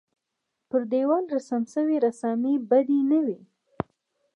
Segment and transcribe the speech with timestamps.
[0.69, 3.39] پر دېوال رسم شوې رسامۍ بدې نه وې.